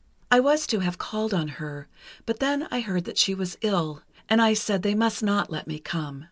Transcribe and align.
I 0.31 0.39
was 0.39 0.65
to 0.65 0.79
have 0.79 0.97
called 0.97 1.31
on 1.31 1.47
her; 1.47 1.87
but 2.25 2.39
then 2.39 2.67
I 2.71 2.79
heard 2.81 3.03
that 3.05 3.19
she 3.19 3.35
was 3.35 3.59
ill, 3.61 4.01
and 4.27 4.41
I 4.41 4.55
said 4.55 4.81
they 4.81 4.95
must 4.95 5.21
not 5.21 5.51
let 5.51 5.67
me 5.67 5.77
come. 5.77 6.19